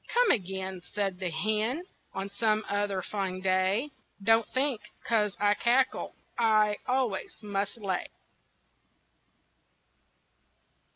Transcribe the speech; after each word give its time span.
"Come 0.11 0.31
again," 0.31 0.81
Said 0.93 1.19
the 1.19 1.29
hen, 1.29 1.85
"On 2.15 2.27
some 2.27 2.65
other 2.67 3.03
fine 3.03 3.39
day. 3.39 3.91
Don't 4.23 4.47
think 4.49 4.81
'cause 5.03 5.37
I 5.39 5.53
cackle 5.53 6.15
I 6.39 6.77
always 6.87 7.37
must 7.43 7.77
lay." 7.77 8.07